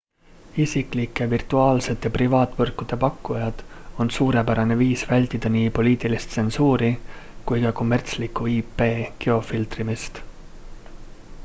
[0.61, 3.61] isiklike virtuaalsete privaatvõrkude pakkujad
[4.05, 6.91] on suurepärane viis vältida nii poliitilist tsensuuri
[7.51, 10.21] kui ka kommertslikku ip-geofiltrimist